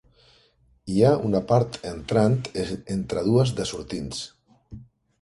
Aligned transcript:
Hi 0.93 0.97
ha 1.01 1.11
una 1.27 1.41
part 1.51 1.77
entrant 1.91 2.39
entre 2.99 3.27
dues 3.31 3.57
de 3.63 3.71
sortints. 3.77 4.29